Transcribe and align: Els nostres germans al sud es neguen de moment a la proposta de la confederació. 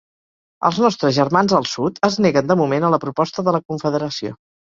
Els 0.69 0.77
nostres 0.83 1.13
germans 1.17 1.53
al 1.57 1.67
sud 1.73 2.01
es 2.09 2.17
neguen 2.27 2.49
de 2.53 2.57
moment 2.63 2.87
a 2.87 2.91
la 2.95 3.01
proposta 3.05 3.47
de 3.49 3.57
la 3.57 3.63
confederació. 3.71 4.35